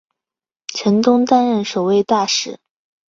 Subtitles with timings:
[0.65, 2.57] 陈东担任首位大使。